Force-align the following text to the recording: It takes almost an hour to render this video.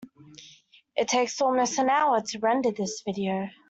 It 0.95 1.09
takes 1.09 1.39
almost 1.41 1.77
an 1.77 1.87
hour 1.91 2.21
to 2.21 2.39
render 2.39 2.71
this 2.71 3.03
video. 3.05 3.51